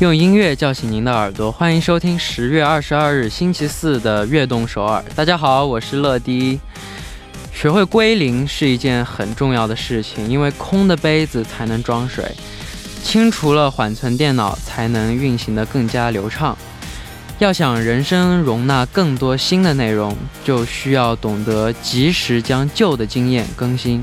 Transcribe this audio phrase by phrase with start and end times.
[0.00, 5.04] 用音乐叫醒您的耳朵，欢迎收听十月二十二日星期四的悦动首尔。
[5.14, 6.58] 大家好，我是乐迪。
[7.52, 12.24] 学会归零是一件很重要的事情，因为空的杯子才能装水，
[13.04, 16.56] 清除了缓存电脑才能运行得更加流畅。
[17.38, 24.02] 要想人生容纳更多新的内容，就需要懂得及时将旧的经验更新。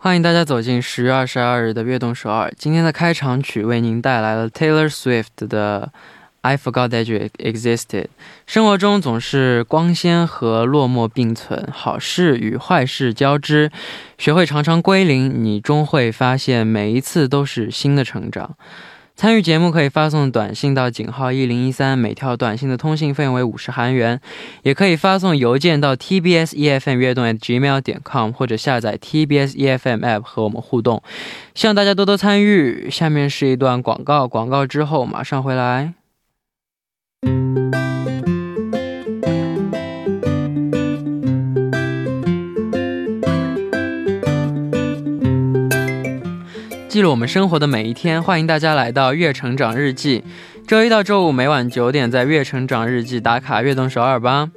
[0.00, 2.52] 欢迎大家走进十月二十二日的悦动首尔。
[2.56, 5.90] 今天的开场曲为您带来了 Taylor Swift 的
[6.40, 8.04] 《I Forgot That You Existed》。
[8.46, 13.72] 生活中总是光鲜和落寞并存，好事与坏事交织。
[14.18, 18.54] 学会常常归零，你终会发现每一次都是新的成长。
[19.18, 24.20] 参与节目可以发送短信到井号一零一三，每条短信的通信费用为五十韩元。
[24.62, 31.02] 也可以发送邮件到 tbs efm 悦动 at gmail 点 com，或者下载 tbs efm app 和我们互动。
[31.56, 32.88] 希望大家多多参与。
[32.88, 35.94] 下面是一段广告，广告之后马上回来。
[46.98, 50.24] 记录我们生活的每一天，欢迎大家来到《月成长日记》。
[50.68, 54.50] 周一到周五每晚九点，在《月成长日记》打卡悦动首尔吧。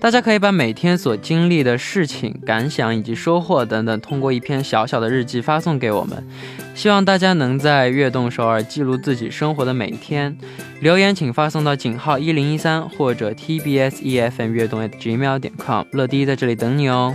[0.00, 6.26] 大家可以把每天所经历的事情、感想以及收获等等，通过一篇小小的日记发送给我们。
[6.74, 10.36] 希望大家能在悦动首尔记录自己生活的每一天。
[10.80, 15.84] 留言请发送到井号一零一三或者 TBS EFM 月动 @gmail 点 com。
[15.92, 17.14] 乐迪在这里等你哦。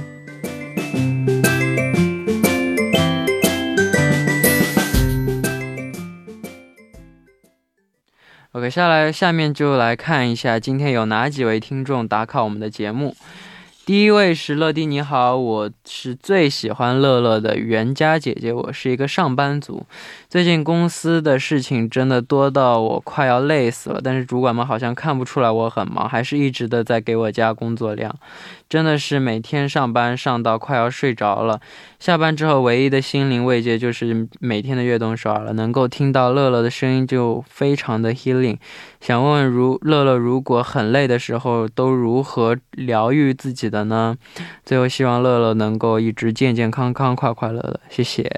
[8.54, 13.16] OK，下来下面就来看一下今天有哪几位听众打卡我们的节目。
[13.86, 19.86] 第一位是乐迪，你好，我是最喜欢乐乐的袁家姐姐，我是一个上班族，
[20.30, 28.14] 最近公司的事情真的多到我快要累死了，但是主管们好像看不出来我很忙，还是一直的在给我加工作量。
[28.72, 31.60] 真的是每天上班上到快要睡着了，
[32.00, 38.58] 下班之后唯一的心灵慰藉就是每天的悦动首尔了，能够听到乐乐的声音就非常的 healing。
[39.02, 44.16] 想问问如乐乐如果很累的时候都如何疗愈自己的呢？
[44.66, 47.78] 最后希望乐乐能够一直健健康康、快快乐乐。
[47.90, 48.32] 谢谢。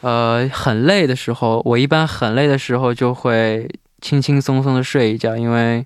[0.00, 3.68] 呃，很累的时候，我一般很累的时候就会
[4.00, 5.84] 轻轻松松的睡一觉，因为。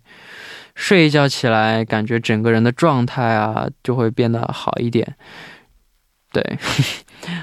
[0.76, 5.16] 睡一觉起来，感觉整个人的状态啊就会变得好一点。
[6.32, 6.44] 对，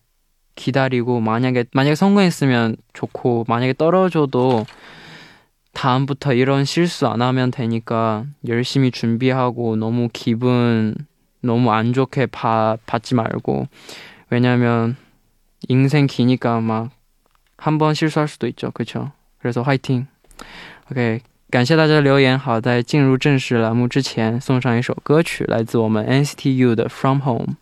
[0.54, 4.66] 기다리고 만약에 만약에 성공했으면 좋고 만약에 떨어져도
[5.72, 10.94] 다음부터 이런 실수 안 하면 되니까 열심히 준비하고 너무 기분
[11.40, 13.68] 너무 안 좋게 봐, 받지 말고
[14.30, 14.96] 왜냐면
[15.68, 16.98] 인생 기니까 막
[17.58, 19.10] 한 번 실수할 수도 있죠 그쵸
[19.40, 20.06] 그래서 화이팅
[20.90, 21.20] OK
[21.50, 27.56] 感谢大家的留言好在进入正式栏目之前送上一首歌曲来自我们 NCT U 的 From Home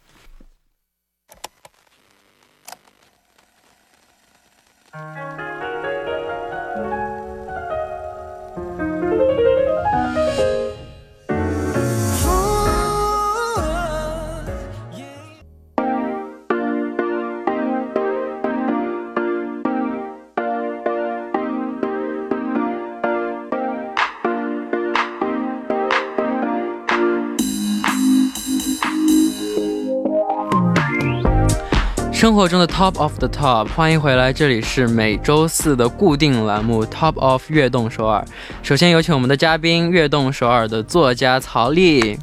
[32.21, 38.23] 生活中的 Top of the Top，欢迎回来，这里是每周四的固定栏目 Top of 悦动首尔。
[38.61, 42.19] 首先有请我们的嘉宾，悦动首尔的作家曹丽。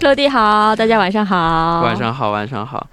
[0.00, 1.80] 落地好，大家晚上好。
[1.80, 2.86] 晚上好，晚上好。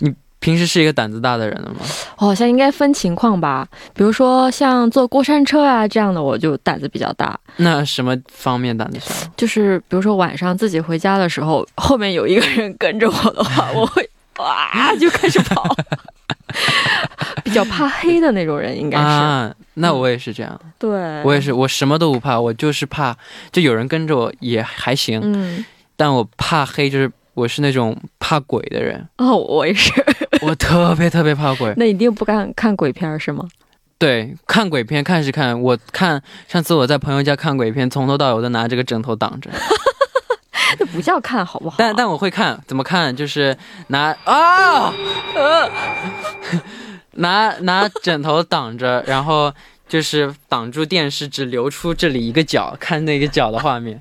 [0.00, 1.76] 你平时是一个胆子大的人了吗？
[2.18, 7.34] 我好像应该分情况吧，比如说像坐过山车啊这样的，我就胆子比较大。
[7.56, 9.14] 那什么方面胆子小？
[9.38, 14.06] 就是比如说晚上自己回家的时候，后面有一个人跟着我的话，我会
[14.38, 15.64] 哇就开始跑。
[17.44, 19.04] 比较怕黑的那种人，应该是。
[19.04, 20.60] 啊，那我也是这样。
[20.78, 20.88] 对，
[21.22, 23.16] 我也是，我什么都不怕，我就是怕
[23.52, 25.20] 就有人跟着我也还行。
[25.22, 25.64] 嗯，
[25.96, 29.06] 但我怕黑，就是我是那种怕鬼的人。
[29.18, 29.92] 哦，我也是。
[30.42, 31.72] 我特别特别怕鬼。
[31.76, 33.46] 那一定不敢看鬼片是吗？
[33.98, 39.50] 对，看鬼片看是看，我看上次我在朋友家看鬼片，从头到尾都拿这个枕头挡着。
[40.78, 41.76] 那不叫看好不好？
[41.78, 43.14] 但但我会看，怎么看？
[43.14, 43.56] 就是
[43.88, 44.92] 拿啊，
[45.34, 45.70] 呃，
[47.12, 49.52] 拿拿枕头挡着， 然后
[49.88, 54.00] 就是挡住电视，只留出这里一个角，看那个角的画面。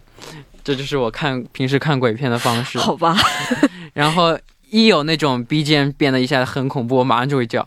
[0.64, 2.78] 这就是我看平时看鬼片的方式。
[2.78, 3.16] 好吧。
[3.94, 4.38] 然后
[4.70, 7.66] 一有那种 BGM 变得一下子很恐怖，我马上就会叫。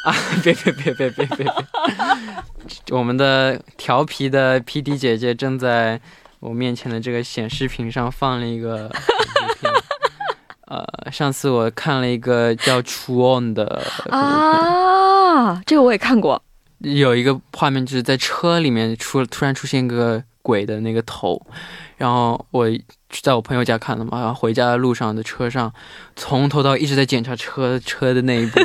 [0.06, 0.14] 啊！
[0.42, 1.54] 别别别别别别别！
[2.90, 6.00] 我们的调皮的 P D 姐姐正在
[6.38, 8.90] 我面前的这个显示屏上放了一个
[10.66, 16.42] 呃，上次我看了一个叫《True On》的啊，这个我也看过。
[16.78, 21.44] 有一个画面就是在车里面出突然出现一个鬼的那个头，
[21.98, 22.66] 然后我
[23.10, 25.70] 在我朋友家看的嘛，然后回家的路上的车上，
[26.16, 28.60] 从头到一直在检查车车的那一部。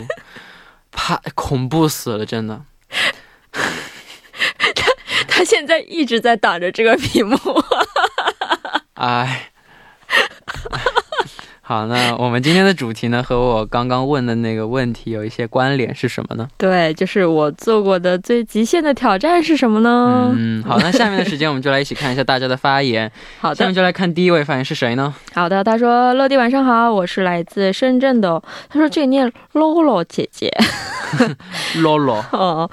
[0.95, 2.63] 怕 恐怖死了，真的。
[3.51, 4.91] 他
[5.27, 7.37] 他现在一直在挡着这个屏幕。
[8.95, 9.51] 哎。
[11.67, 16.47] 好，那我们今天的主题呢，和我刚刚问的那个问题有一些关联，是什么呢？
[16.59, 20.31] 对，就是我做过的最极限的挑战是什么呢？
[20.37, 23.11] 嗯，好，那下面的时间我们就来一起看一下大家的发言。
[23.41, 25.11] 好的，下面就来看第一位发言是谁呢？
[25.33, 28.39] 好的，他说：“乐迪晚上好，我是来自深圳的。”
[28.69, 30.55] 他说：“这个念 Lolo 姐姐。
[31.81, 32.23] ”Lolo。
[32.31, 32.69] 哦，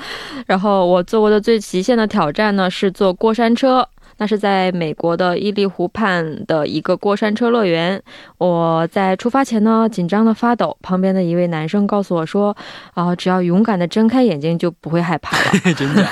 [0.47, 3.89] 然后我做过的最极限的挑战呢，是坐过山车。
[4.23, 8.01] 那是在美国的伊利湖畔的一个过山车乐园。
[8.39, 10.77] 我在出发前呢，紧张的发抖。
[10.81, 12.57] 旁边的一位男生告诉我说
[12.95, 15.45] ：“啊，只要勇敢的睁开眼睛，就不会害怕了。
[15.75, 16.07] ”真的。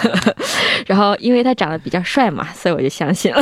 [0.88, 3.40] 然后，因为他长得比较帅嘛，所以我就相信了。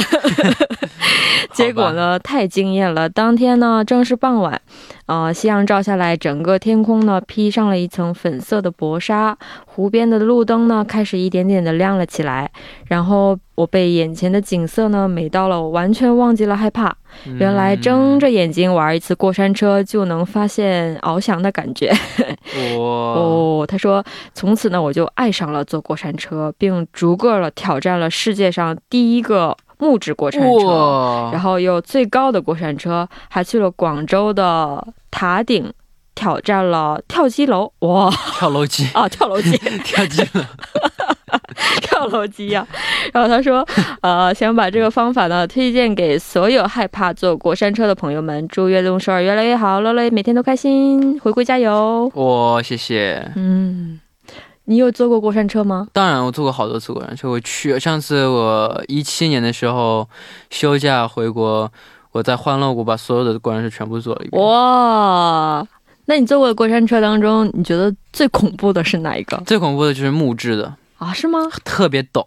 [1.55, 3.09] 结果呢，太惊艳了。
[3.09, 4.61] 当天呢，正是傍晚。
[5.09, 9.35] 啊，夕阳照下来，整个天空呢披上了一层粉色的薄纱，
[9.65, 12.51] 湖边的路灯呢开始一点点的亮了起来。
[12.89, 16.95] 然后我被眼前的景色呢美到了，我完全忘记了害怕。
[17.39, 21.91] 原来睁着眼睛玩一次过山车就能发现翱翔的感觉。
[22.77, 22.85] 哇！
[22.85, 29.57] 哦，他说，从此呢我就爱上了坐过山车，并逐个了挑战了世界上第一个。
[29.79, 35.73] 木质过山车，然后又最高的过山车，还去了广州的塔顶，
[36.15, 37.73] 挑战了跳机楼。
[37.81, 40.45] 哇，跳楼机 啊，跳楼机， 跳机了，
[41.81, 42.67] 跳楼机呀！
[43.13, 43.67] 然后他说，
[44.03, 48.47] 呃，想把这个方法呢推荐给所有害怕坐过山车的朋友们。
[48.49, 52.11] 祝悦动首尔越来越好，乐乐每天都开心，回归加油！
[52.15, 53.31] 哇，谢谢。
[53.37, 54.01] 嗯。
[54.69, 55.89] 你有坐过过山车吗？
[55.95, 57.31] 当然，我坐过好多次过山车。
[57.31, 60.07] 我去上次我一七年的时候
[60.51, 61.73] 休假回国，
[62.13, 64.43] 我在欢乐谷把所有的过山车全部坐了一遍。
[64.43, 65.67] 哇！
[66.05, 69.43] 那你坐过的过山车当中，你觉得最恐怖的是哪一个？
[69.47, 71.15] 最恐怖的就是木质的啊？
[71.15, 71.39] 是吗？
[71.65, 72.27] 特别陡，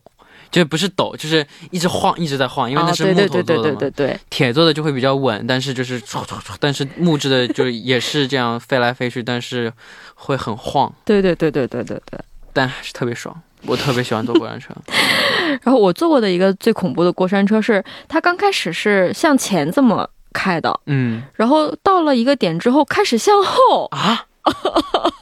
[0.50, 3.63] 就不是陡，就是一直晃，一直在晃，因为那是木头做的嘛。
[3.63, 4.20] 对对对对对对。
[4.32, 6.01] 铁做的就会比较稳，但是就是
[6.60, 9.72] 但是木质的就也是这样飞来飞去，但是
[10.16, 10.92] 会很晃。
[11.06, 12.20] 对对对对对对对。
[12.53, 14.74] 但还是特别爽，我特别喜欢坐过山车。
[15.63, 24.25] 然后我坐过的一个最恐怖的过山车是，它刚开始是向前这么开的，嗯，然后到了一个点之后开始向后啊，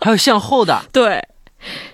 [0.01, 1.21] 还有向后的， 对，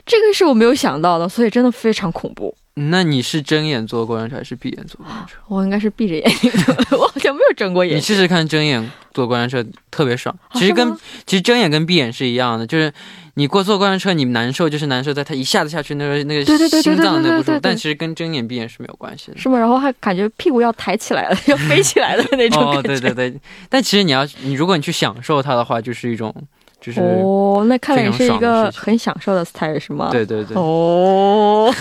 [0.06, 2.56] 这个是我没有想到的，所以真的非常恐怖。
[2.78, 5.38] 那你是睁眼坐过山车还是闭眼坐过山车？
[5.48, 6.52] 我应该是闭着眼睛，
[6.92, 7.96] 我好像没有睁过眼。
[7.96, 10.38] 你试试看睁眼坐过山车，特别爽。
[10.56, 10.94] 其实跟
[11.26, 12.94] 其实睁眼跟闭眼是一样的，就是
[13.36, 16.46] 你过坐过山车，你难受就是难受在它一下子下去那个那个
[16.82, 19.38] 心脏那不舒服，但其实跟睁眼闭眼是没有关系的。
[19.38, 19.60] 是吗？
[19.60, 23.34] 然后还感觉屁股要抬起来了，要飞起来的那种哦，对对对。
[23.70, 26.34] 但其实你要你如果你去享受它的话，就是一种。
[26.82, 30.10] 就是哦，那看来是一个很享受的 style 是吗？
[30.12, 30.56] 对对对。
[30.56, 31.74] 哦，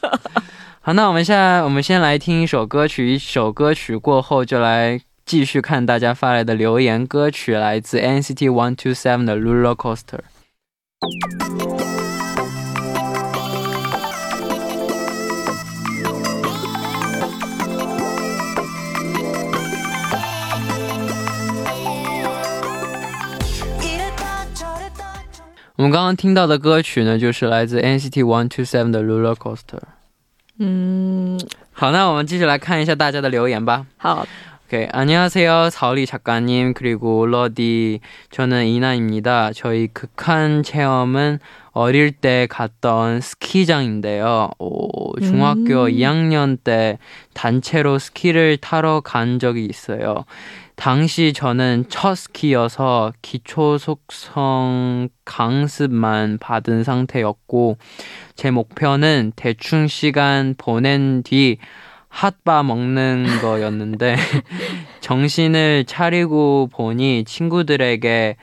[0.80, 7.06] 好，那我们现在我们先来听一首歌曲，一首歌曲过后就来继续看大家发来的留言。
[7.06, 10.20] 歌曲来自 NCT One Two Seven 的 Roller Coaster。
[10.98, 11.06] 我
[25.82, 29.82] 们刚刚听到的歌曲呢，就是来自 NCT One Two Seven 的 Roller Coaster。
[30.58, 31.38] 嗯，
[31.72, 33.84] 好，那我们继续来看一下大家的留言吧。
[33.98, 34.26] 好，
[34.66, 34.88] 오케이.
[34.90, 35.70] 안녕하세요.
[35.70, 38.00] 사울리 작가님 그리고 러디
[38.32, 39.52] 저는 이나입니다.
[39.54, 41.38] 저희 극한 체험은
[41.70, 44.50] 어릴 때 갔던 스키장인데요.
[44.58, 45.90] 오, 중학교 음.
[45.92, 46.98] 2학년 때
[47.32, 50.24] 단체로 스키를 타러 간 적이 있어요.
[50.74, 57.78] 당시 저는 첫 스키여서 기초 속성 강습만 받은 상태였고
[58.34, 61.58] 제 목표는 대충 시간 보낸 뒤
[62.08, 64.16] 핫바 먹는 거였는데
[65.00, 68.36] 정신을 차리고 보니 친구들에게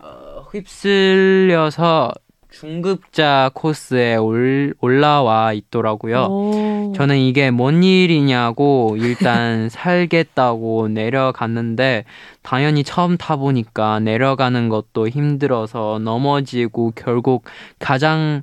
[0.00, 2.12] 어, 휩쓸려서
[2.50, 6.24] 중급자 코스에 올, 올라와 있더라고요.
[6.24, 6.92] 오.
[6.96, 12.04] 저는 이게 뭔 일이냐고 일단 살겠다고 내려갔는데
[12.42, 17.44] 당연히 처음 타보니까 내려가는 것도 힘들어서 넘어지고 결국
[17.78, 18.42] 가장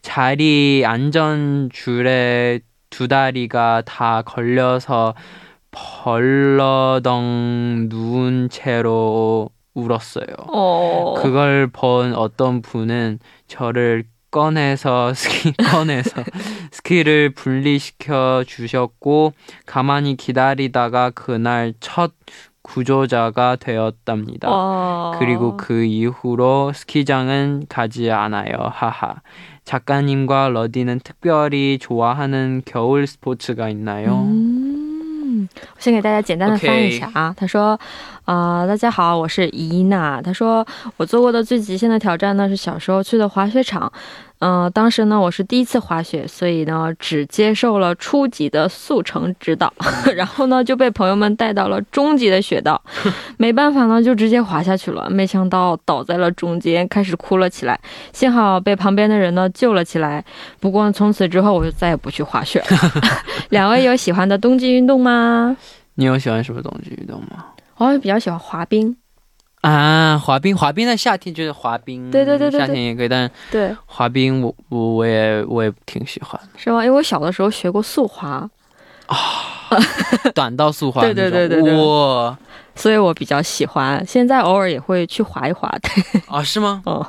[0.00, 2.60] 자리 안전 줄에
[2.92, 5.14] 두 다리가 다 걸려서
[5.72, 7.22] 벌러덩
[7.88, 10.26] 누운 채로 울었어요.
[10.52, 11.14] 어.
[11.16, 13.18] 그걸 본 어떤 분은
[13.48, 16.22] 저를 꺼내서 스키 꺼내서
[16.70, 19.32] 스키를 분리시켜 주셨고
[19.64, 22.12] 가만히 기다리다가 그날 첫
[22.62, 24.50] 구조자가 되었답니다.
[24.50, 25.12] 와.
[25.18, 28.54] 그리고 그 이후로 스키장은 가지 않아요.
[28.72, 29.16] 하하.
[29.65, 34.25] 작가님과 러디는 특별히 좋아하는 겨울 스포츠가 있나요?
[34.25, 37.33] 嗯，我先给大家简单的翻译一下啊。
[37.37, 37.77] 他说，
[38.24, 40.22] 啊、大家好，我是伊娜。
[40.22, 40.64] 他说，
[40.96, 43.92] 我做过的最极限的挑战呢是小时候去的滑雪场。
[44.38, 49.72] 嗯、当时呢我是第一次滑雪，所以呢只接受了初级的速成指导，
[50.14, 52.80] 然后呢就被朋友们带到了中级的雪道，
[53.38, 55.10] 没办法呢就直接滑下去了。
[55.10, 57.78] 没想到倒在了中间，开始哭了起来。
[58.12, 60.24] 幸好被旁边的人呢救了起来。
[60.60, 63.02] 不过从此之后我就再也不去滑雪了。
[63.50, 65.56] 两位有喜欢的冬季运动吗？
[65.96, 67.44] 你有喜欢什么冬季运动吗？
[67.76, 68.96] 我比较喜欢滑冰。
[69.62, 76.84] 啊，滑冰，滑冰在夏天就是滑冰，对对对对对夏天也可以，但对，滑冰我我我也我也挺喜欢，是吗？
[76.84, 78.48] 因为我小的时候学过速滑
[79.06, 79.18] 啊，
[80.34, 82.36] 短道速滑对对对对对哇
[82.74, 84.04] 所以我比较喜欢。
[84.06, 85.70] 现在偶尔也会去滑一滑。
[85.80, 86.82] 对，啊是吗？
[86.86, 87.06] 哦，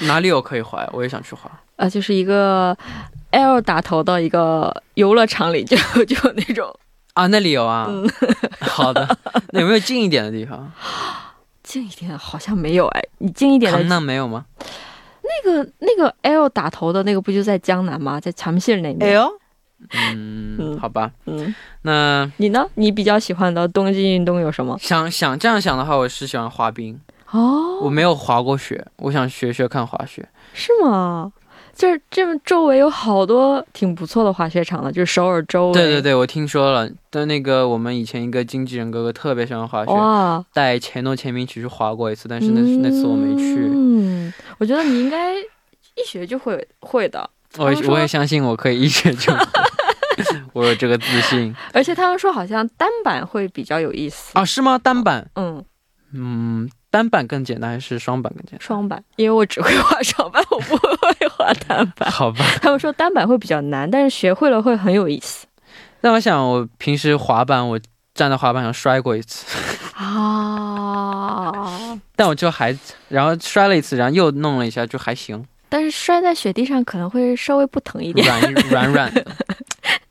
[0.00, 0.90] 哪里有可以滑呀？
[0.92, 1.50] 我也想去滑。
[1.76, 2.76] 啊，就是一个
[3.30, 6.68] L 打头的一个游乐场里就就有那种
[7.16, 7.86] 啊，那里有啊。
[7.88, 8.06] 嗯
[8.60, 9.08] 好的，
[9.52, 10.70] 那有没有近一点的地方？
[11.62, 13.02] 近一点，好像没有哎。
[13.18, 14.44] 你近一点的那没有吗？
[15.22, 18.20] 那个那个 L 打头的那个不就在江南吗？
[18.20, 19.14] 在长信那边。
[19.14, 19.28] 呦，
[19.92, 21.10] 嗯，嗯好吧。
[21.24, 22.66] 嗯，那你呢？
[22.74, 24.76] 你比较喜欢的冬季运动有什么？
[24.78, 27.00] 想想这样想的话，我是喜欢滑冰。
[27.30, 30.28] 哦，我没有滑过雪，我想学学看滑雪。
[30.52, 31.32] 是吗？
[31.76, 35.74] 就是这么周围有好多挺不错的滑雪场的，就是首尔周围。
[35.74, 36.90] 对对对，我听说了。
[37.10, 43.56] 但那个我们以前一个经纪人哥哥特别喜欢滑雪，哇，带钱诺钱明一起去滑过一次，但是那、那次我没去。
[43.58, 47.28] 嗯，我觉得你应该一学就会会的。
[47.58, 49.40] 我我也相信我可以一学就会，
[50.52, 54.32] 我有这个自信 而且他们说好像单板会比较有意思。
[54.38, 54.44] 啊？
[54.44, 54.78] 是吗？
[54.78, 55.64] 单板，嗯，
[56.12, 61.92] 嗯，单板更简单还是双板更简单双板，因为我只会滑双板，我不会滑单单？
[61.96, 62.10] 板。
[62.10, 62.44] 好吧。
[62.62, 65.46] 他们说单板会比较难，但是学会了会很有意思
[66.00, 67.78] 但我想，我平时滑板，我
[68.14, 69.44] 站在滑板上摔过一次，
[69.94, 71.52] 啊。
[72.14, 72.76] 但我就还，
[73.08, 78.26] 然后摔了一次，然后又弄了一下，就还行，但是摔在雪地上可能会稍微不疼一点。
[78.26, 79.26] 软软软的，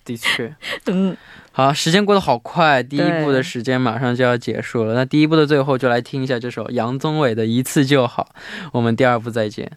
[0.03, 0.53] 的确。
[0.85, 1.15] 嗯，
[1.57, 4.93] 好，时间过得好快，第一部的时间马上就要结束了。
[4.93, 8.27] 那第一部的最后，就来听一下这首杨宗纬的《一次就好》。
[8.73, 9.71] 我们第二部再见。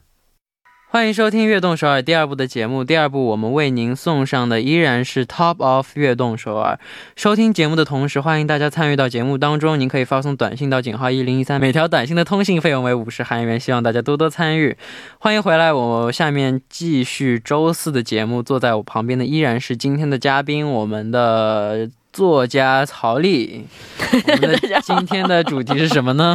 [0.90, 2.82] 欢迎收听《悦动首尔》第二部的节目。
[2.82, 6.80] 第二部我们为您送上的依然是 Top of 悦动首尔。
[7.14, 9.78] 收听节目的同时，欢迎大家参与到节目当中。
[9.78, 13.60] 您可以发送短信到井号一零一三，每条短信的通信费用为五十韩元。
[13.60, 14.74] 希望大家多多参与。
[15.18, 18.42] 欢迎回来，我下面继续周四的节目。
[18.42, 23.66] 坐在我旁边的依然是今天的嘉宾，我们的作家曹丽。
[24.10, 26.34] 我们的 今天的主题是什么呢？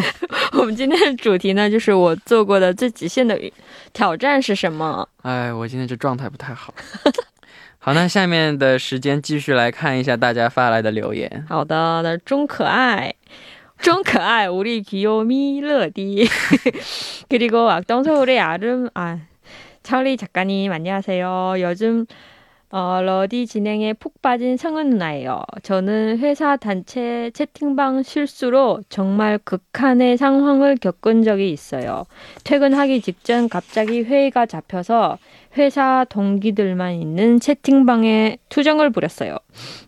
[0.53, 3.39] 我 们今天的主题呢，就是我做过的最极限的
[3.93, 5.09] 挑战是什么？
[5.23, 6.75] 哎，我今天这状态不太好。
[7.79, 11.47] 好，那下面的时间继续来看一下大家发来的留言。
[11.49, 13.15] 好的，那中可爱。
[13.81, 16.29] 좀可爱, 우리 귀요미 러디.
[17.29, 19.21] 그리고 악동서울의 아름, 아,
[19.85, 21.55] 차울리 작가님, 안녕하세요.
[21.61, 22.05] 요즘
[22.76, 25.44] 어, 러디 진행에 푹 빠진 성은 누나예요.
[25.62, 32.08] 저는 회사 단체 채팅방 실수로 정말 극한의 상황을 겪은 적이 있어요.
[32.44, 35.20] 퇴근하기 직전 갑자기 회의가 잡혀서
[35.56, 39.38] 회사 동기들만 있는 채팅방에 투정을 부렸어요.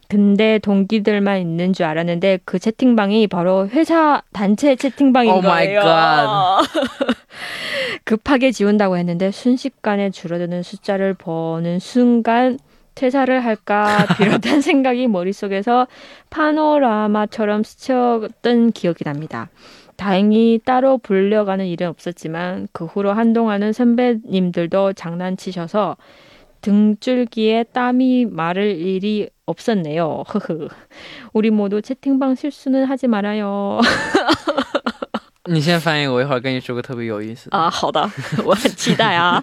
[0.08, 5.82] 근데 동기들만 있는 줄 알았는데 그 채팅방이 바로 회사 단체 채팅방인 Oh 거예요.
[8.06, 12.60] 급하게 지운다고 했는데 순식간에 줄어드는 숫자를 보는 순간
[12.95, 15.87] 퇴사를 할까 비롯한 생각이 머릿속에서
[16.31, 19.49] 파노라마처럼 스쳤던 기억이 납니다.
[19.97, 25.97] 다행히 따로 불려가는 일은 없었지만 그 후로 한동안은 선배님들도 장난치셔서
[26.63, 30.25] 등줄기에 땀이 마를 일이 없었네요.
[30.27, 30.69] 흐흐.
[31.33, 33.81] 우리 모두 채팅방 실수는 하지 말아요.
[35.47, 37.57] 你先翻译，我一会儿跟你说个特别有意思的。
[37.59, 38.09] 啊，好的，
[38.45, 39.43] 我很期待啊。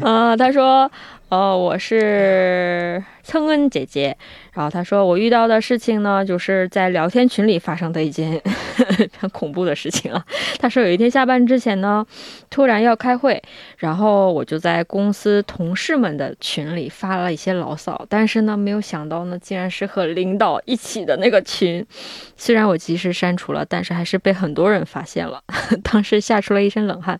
[0.00, 0.90] 啊，他说，
[1.29, 4.15] 呃，我是蹭恩姐姐。
[4.53, 8.41] 然后他说，我遇到的事情呢，就是在聊天群里发生的一件
[9.19, 10.23] 很恐怖的事情啊。
[10.59, 12.05] 他说，有一天下班之前呢，
[12.49, 13.41] 突然要开会，
[13.77, 21.85] 然后我就在公司同事们的群里发了一些牢骚，但是呢，没有想到呢，竟然是和领导一起的那个群。
[22.37, 25.41] 虽然我及时删除了，但是还是被很多人发现了，
[25.83, 27.19] 当时吓出了一身冷汗。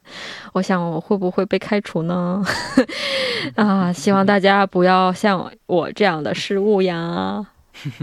[0.54, 2.42] 我想我会不会被开除呢？
[3.56, 7.46] 啊，希望大家不要像我这样的失误呀。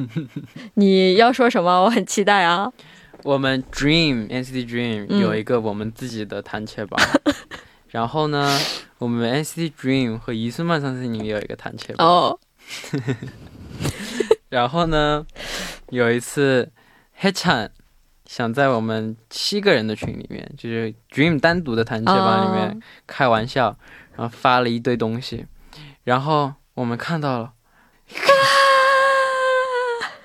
[0.75, 1.82] 你要说什么？
[1.84, 2.70] 我很期待啊。
[3.22, 7.00] 我们 Dream NCT Dream 嗯有一个我们自己的弹切榜，
[7.90, 8.58] 然后呢，
[8.99, 12.06] 我们 NCT Dream 和伊孙曼桑斯宁也有一个弹切榜。
[12.06, 12.38] 哦，
[14.50, 15.25] 然后呢，
[15.90, 16.70] 有一次
[17.14, 17.70] 黑产
[18.26, 23.76] 想在我们七个人的群里面，就是 Dream 单独的弹切吧里面哦开玩笑，
[24.16, 25.46] 然后发了一堆东西，
[26.04, 27.52] 然后我们看到了，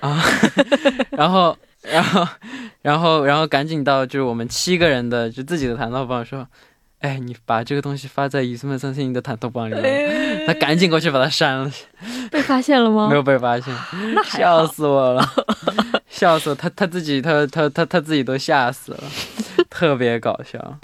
[0.00, 0.22] 啊，
[1.12, 1.56] 然后。
[1.80, 2.26] 然后，
[2.82, 6.46] 然后，然后赶紧到就是我们七个人的就自己的弹头榜说，
[6.98, 11.70] 哎，你把这个东西发在伊斯曼三星的弹头榜里面，他赶紧过去把它删了，
[12.32, 13.14] 被发现了吗没？
[13.14, 13.72] 有被发现。
[14.12, 14.66] 那笑。
[14.66, 15.24] 死我了，
[16.10, 16.52] 笑死！
[16.56, 19.04] 他他自己他他他他自己都吓死了，
[19.70, 20.78] 特别搞笑。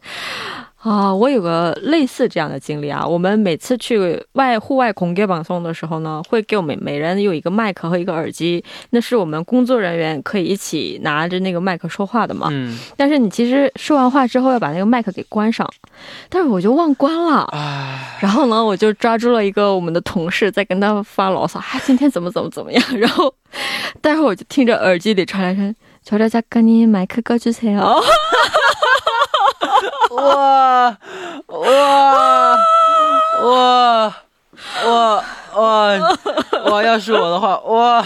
[0.83, 3.05] 啊，我有个类似这样的经历啊。
[3.05, 12.47] 我们每次去外户外空给榜送的时候呢，会给我们每人有一个麦克和一个耳机，那是我们工作人员可以一起拿着那个麦克说话的嘛。
[12.51, 15.69] 嗯，但是你其实说完话之后要把那个麦克给关上，
[16.29, 17.43] 但是我就忘关了。
[17.51, 22.81] 唉，然后呢，我就抓住了一个我们的同事在跟他发牢骚，啊，今天怎么怎么怎么样。
[22.97, 23.33] 然后
[23.99, 28.01] 待会儿我就听着耳机里传来声，저저작가님麦克꺼주세요。
[30.16, 30.98] 哇
[31.46, 32.56] 哇
[33.42, 34.14] 哇
[34.84, 35.24] 哇
[35.54, 36.14] 哇
[36.70, 36.82] 哇！
[36.82, 38.04] 要是我的话，哇，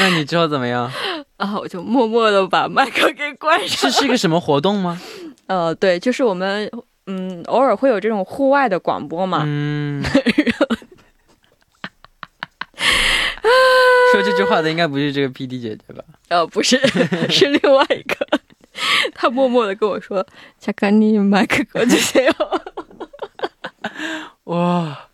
[0.00, 0.90] 那你之后怎么样？
[1.36, 3.98] 啊，我就默默的把麦克给关上这。
[3.98, 5.00] 是一个什么活动吗？
[5.46, 6.70] 呃，对，就是我们
[7.06, 9.42] 嗯，偶尔会有这种户外的广播嘛。
[9.44, 10.02] 嗯。
[14.12, 16.02] 说这句话的应该不是这个 PD 姐姐吧？
[16.28, 16.78] 呃，不是，
[17.28, 18.26] 是另外一个。
[19.25, 20.25] 他默默的跟我说：“
[20.61, 22.31] 작가님麦克꺼주세요。
[24.45, 25.07] 哇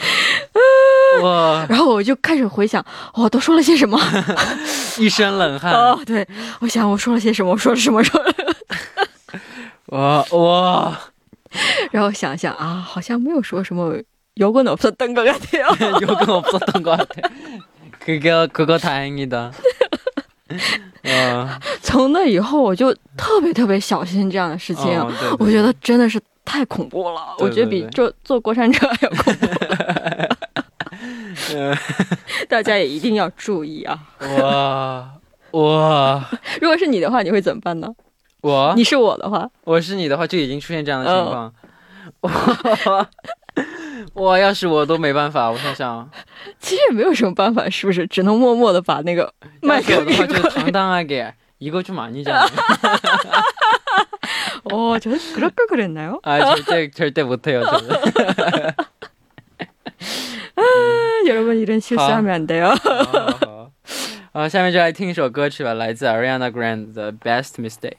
[1.21, 1.65] 哇！
[1.69, 3.99] 然后我就开始回想，我、都说了些什么？
[4.99, 5.73] 一身冷汗。
[5.73, 6.27] 哦，对，
[6.59, 7.51] 我想我说了些什么？
[7.51, 8.03] 我说了什么？
[8.03, 8.33] 说了。
[9.87, 10.99] 哇哇！
[11.91, 13.95] 然后想想啊，好像没有说什么
[14.35, 15.65] 摇滚 없었던것같아요。
[16.01, 17.29] 요건없었던것같아
[17.99, 19.51] 그거 그거 다행이다.
[21.04, 21.48] 와
[21.82, 24.98] 从那以后，我就特别特别小心这样的事情。
[25.00, 29.46] 哦对对我觉得真的是太恐怖了，对我觉得比坐坐过山车还要恐怖。
[31.54, 31.74] 呃
[32.48, 33.98] 大家也一定要注意啊！
[34.38, 35.10] 哇
[35.52, 36.28] 哇！
[36.60, 37.88] 如果是你的话，你会怎么办呢？
[38.42, 41.52] 我你是我的话，我是你的话，就已经出现这样的情况。
[42.20, 42.28] 我
[44.13, 46.09] 我要是我都没办法，我想想，
[46.59, 48.05] 其实也没有什么办法，是不是？
[48.07, 51.33] 只能默默的把那个麦要是克我的话就给关。
[51.59, 52.47] 당당하게이거좀아니잖아
[54.65, 56.19] 哦，저그럴걸그랬나요？
[56.23, 57.89] 아 절대 절대 못해요 저는.
[61.27, 62.75] 여러분 이런 실수하면 안 돼요.
[62.75, 63.71] 好 好
[64.33, 67.89] 好，下面就来听一首歌曲吧，来自 Ariana Grande 的《Best Mistake》。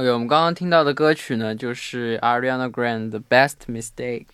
[0.00, 4.24] OK，我们刚刚听到的歌曲呢，就是 Ariana Grande 的《Best Mistake》。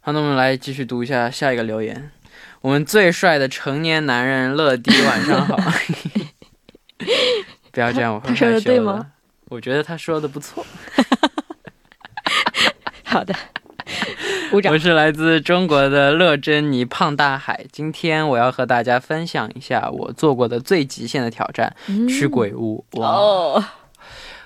[0.00, 2.10] 好，那我们来继续读一下下一个留言。
[2.60, 5.56] 我们最帅的成年男人乐迪，晚上好。
[7.72, 9.06] 不要这样，我说的对吗？
[9.48, 10.62] 我觉得他说的不错。
[13.04, 13.34] 好的，
[14.50, 14.78] 鼓掌我。
[14.78, 17.64] 是来自中国的乐珍妮胖大海。
[17.72, 21.74] 今天我要和大家分享一下我做过的最极限的挑战——
[22.06, 22.84] 去鬼屋。
[22.96, 23.08] 哇！
[23.08, 23.64] 哦，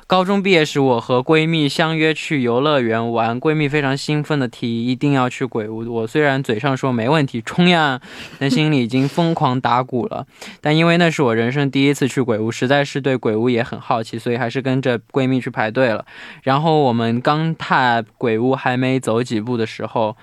[0.06, 5.90] 高中毕业时，我和闺蜜相约去游乐园玩，闺蜜非常兴奋的提议一定要去鬼屋。
[5.90, 8.00] 我虽然嘴上说没问题，冲呀，
[8.38, 10.26] 但心里已经疯狂打鼓了。
[10.60, 16.04] 但因为那是我人生第一次去鬼屋，实在是对鬼屋也很好奇，所以还是跟着闺蜜去排队了。
[16.42, 20.16] 然后我们刚踏鬼屋还没走几步的时候，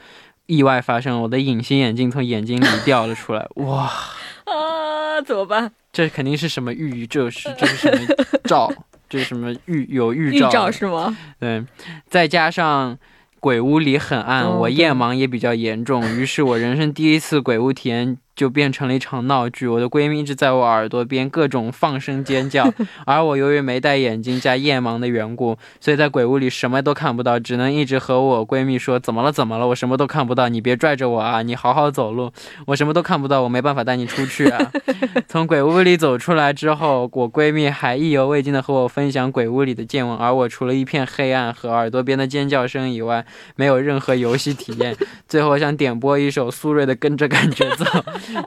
[0.46, 3.48] 意外发生，我的隐形眼镜从眼睛里掉了出来。
[3.56, 3.92] 哇！
[4.46, 5.72] 啊，怎么办？
[5.92, 8.08] 这肯定是什么预这是这是什么
[8.44, 8.72] 兆？
[9.10, 10.72] 这是什么预有预预兆？
[10.72, 11.18] 是吗？
[11.40, 11.66] 对，
[12.08, 12.98] 再加上
[13.40, 19.68] 鬼屋里很暗，哦我夜盲也比较严重，于是我人生第一次鬼屋体验就变成了一场闹剧。
[19.68, 22.74] 我的闺蜜一直在我耳朵边各种放声尖叫，
[23.06, 29.30] 而我由于没戴眼镜加夜盲的缘故，所以在鬼屋里什么都看不到，只能一直和我闺蜜说：“怎么了？
[29.30, 29.68] 怎么了？
[29.68, 31.42] 我什么都看不到，你别拽着我啊！
[31.42, 32.32] 你好好走路，
[32.68, 34.72] 我什么都看不到，我没办法带你出去啊！”
[35.28, 43.26] 从鬼屋里走出来之后，我闺蜜还意犹未尽的和我分享鬼屋里的见闻，而我除了一片黑暗和耳朵边的尖叫声以外，
[43.58, 44.96] 没有任何游戏体验。
[45.28, 47.84] 最后想点播一首苏芮的《跟着感觉走》，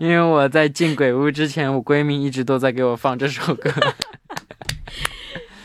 [0.00, 3.70] 因为我在进鬼屋之前，我闺蜜一直都在给我放这首歌。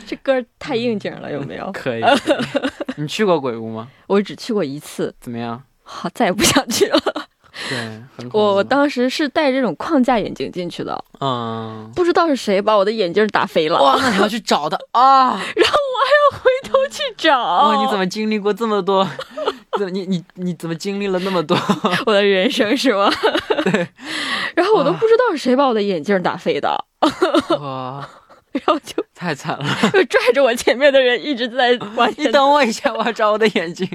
[0.06, 1.70] 这歌太应景了，有没有？
[1.76, 2.02] 可以，
[2.96, 3.90] 你去过鬼屋吗？
[4.08, 5.62] 我只去过一次，怎么样？
[5.84, 7.00] 好，再也不想去了。
[7.70, 8.02] 对，
[8.32, 15.32] 我我当时是戴这种框架眼镜进去的，嗯，不知道是谁把我的眼镜打飞了，哇，那你要去找他啊！
[15.56, 17.36] 然后我还要回头去找。
[17.36, 19.06] 哇，你怎么经历过这么多？
[19.90, 21.58] 你你你怎么经历了那么多？
[22.06, 23.10] 我的人生是吗？
[23.64, 23.88] 对。
[24.56, 26.70] 然后我都不知道是谁把我的眼镜打飞的，
[27.60, 28.08] 哇，
[28.52, 29.66] 然后就太惨了！
[29.94, 32.28] 就拽着我前面的人一直在往你。
[32.32, 33.88] 等我一下，我要找我的眼镜。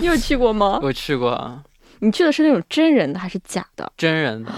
[0.00, 0.80] 你有去过吗？
[0.82, 1.62] 我去过啊，
[2.00, 3.92] 你去的是那种真人的还是假的？
[3.96, 4.50] 真人的，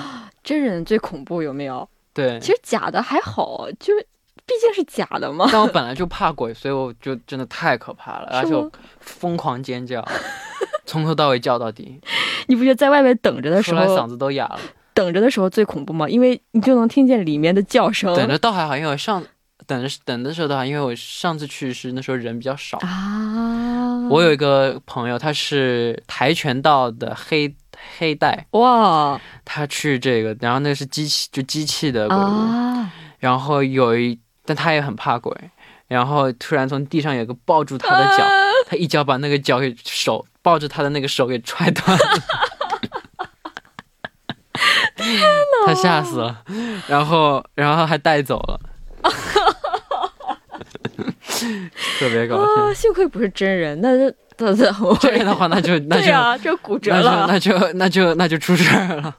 [0.42, 1.86] 真人最恐怖，有没有？
[2.14, 2.40] 对。
[2.40, 4.06] 其实假的还好，就是
[4.46, 5.48] 毕竟是假的嘛。
[5.52, 8.70] 但我本来就怕鬼，所以我就真的太可怕了，而且我？
[9.00, 10.04] 疯狂尖叫，
[10.84, 12.00] 从头到尾叫到底，
[12.46, 14.58] 你不觉得在外面等着的时出来嗓，子都哑了。
[14.94, 16.08] 等着的时候最恐怖吗？
[16.08, 18.14] 因为你就能听见里面的叫声。
[18.16, 19.22] 等着倒还好，因为我上
[19.66, 22.78] 等着等的时候倒还好，因为我上次去是那时候人比较少。
[22.78, 24.08] 啊！
[24.08, 27.54] 我有一个朋友，他是跆拳道的黑
[27.98, 32.92] 黑带，哇他去这个，然后那是机器就机器的鬼屋，啊！
[33.18, 35.34] 然后有一，但他也很怕鬼，
[35.88, 38.30] 然后突然从地上有个抱住他的脚，啊
[38.68, 42.04] 他一脚把那个脚给手抱着他的那个手给踹断了。
[45.66, 46.42] 他吓死了，
[46.88, 48.60] 然后然后还带走了，
[51.98, 52.62] 特别搞笑。
[52.62, 52.72] 啊！
[52.74, 57.26] 幸亏不是真人，那就那那我这样的话， 那就那就、对啊，这骨折那就了。
[57.28, 59.16] 那就那就那就出事儿了。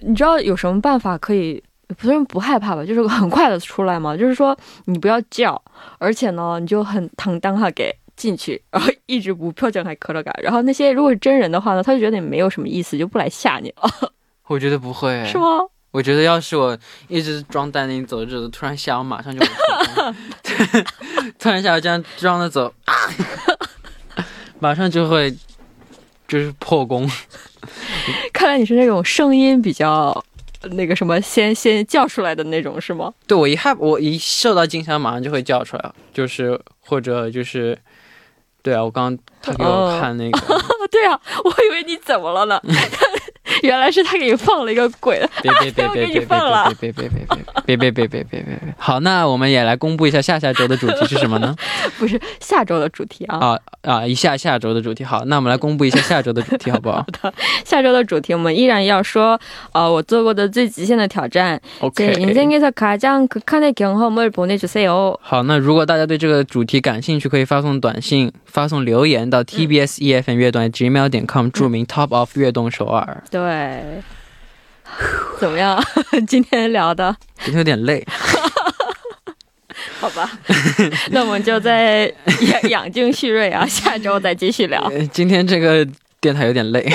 [0.00, 1.62] 你知道有什么办法可以？
[1.98, 4.16] 不是不害怕吧，就是 很快的出来嘛。
[4.16, 5.60] 就是说你不要叫，
[5.98, 10.32] 而且呢，你就很坦荡哈给进去，然后一直不표정还磕了嘎。
[10.42, 14.12] 然后那些如果是真人的话呢，他就觉得你没有什么意思，就不来吓你了，
[14.48, 15.38] 我觉得不会，是？
[15.38, 15.44] 吗？
[15.94, 19.52] 我觉得要是我一直装淡定走着走着，突然吓我，马上就会
[21.38, 22.92] 突然吓我这样装着走啊，
[24.58, 25.32] 马上就会
[26.26, 27.08] 就是破功。
[28.32, 30.24] 看来你是那种声音比较
[30.72, 33.12] 那个什么，先先叫出来的那种，是吗？
[33.26, 37.78] 对我一害我一受到惊吓，马上就会叫出来，就是或者就是，
[38.62, 42.60] 对啊，我刚刚他给我看那个，哦， 对啊，我以为你怎么了呢？
[43.62, 45.18] 原来是他给你放了一个鬼。
[45.42, 48.74] 别别别别别别别别别别别 别别别别别别别！
[48.76, 51.54] 好，那我们也来公布一下下下周的主题是什么呢？
[51.98, 54.06] 不是下周的主题啊啊啊！
[54.06, 56.96] 一下下周的主题，好，那我们来公布一下下周的主题，好不好？
[57.20, 57.34] 好的。
[57.64, 59.38] 下周的主题我们依然要说，
[59.72, 61.60] 呃，我做过的最极限的挑战。
[61.94, 62.14] 对。
[65.20, 73.22] 好，那如果大家对这个主题感兴趣，可以发送短信、发送留言到 TBS EFM 乐短 Gmail 点 com，注明 Top of 乐动首尔。
[73.30, 74.02] 对。
[75.40, 75.82] 怎么样？
[76.26, 78.06] 今天聊的今天有点累，
[80.00, 80.30] 好吧？
[81.10, 84.80] 那我们就再养养精蓄锐啊，下周再继续聊。
[84.92, 85.86] 呃今天这个
[86.20, 86.86] 电台有点累，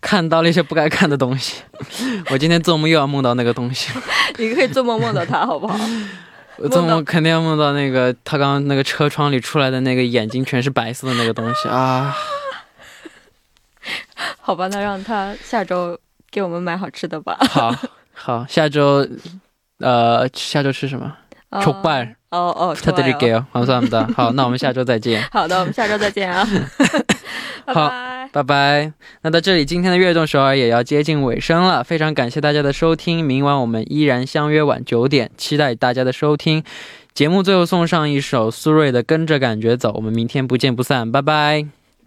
[0.00, 1.62] 看到了一些不该看的东西。
[2.30, 3.90] 我今天做梦又要梦到那个东西，
[4.38, 5.78] 你可以做梦梦到他，好不好？
[6.58, 12.14] 我做梦肯定要梦到那个他刚刚那个车窗里出来的那个眼睛全是白色的那个东西啊！
[14.40, 15.98] 好吧，那让他下周
[16.31, 17.37] 给我们买好吃的吧。
[17.49, 17.75] 好
[18.13, 19.07] 好，下周
[19.79, 21.15] 呃下周吃什么？
[21.49, 24.13] 哦 족발 哦哦， 부탁드릴게요 좋아요 감사합니다。
[24.13, 25.23] 好，那我们下周再见。
[25.31, 26.45] 好的，我们下周再见啊，
[27.65, 28.29] 拜好拜。
[28.33, 28.93] 拜拜。
[29.21, 33.23] 那到这里，今天的悦动首尔也要接近尾声了，非常感谢大家的收听。
[33.23, 36.61] 明晚我们依然相约晚九点，期待大家的收听。
[37.13, 41.65] 节目最后送上一首苏芮的《跟着感觉走》，我们明天不见不散，拜拜。